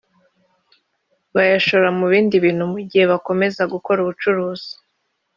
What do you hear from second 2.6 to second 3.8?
mu gihe bakomeza